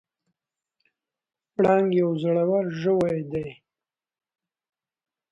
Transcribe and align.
پړانګ 1.53 1.87
یو 2.01 2.09
زړور 2.21 2.65
حیوان 2.81 3.17
دی. 3.31 3.49